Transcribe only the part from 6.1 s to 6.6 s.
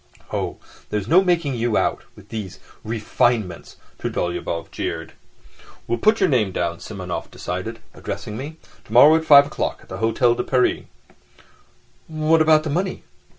your name